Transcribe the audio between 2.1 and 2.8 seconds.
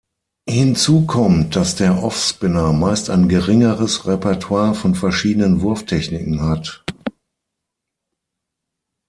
Spinner"